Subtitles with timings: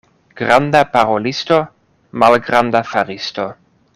[0.39, 1.59] Granda parolisto,
[2.25, 3.49] malgranda faristo.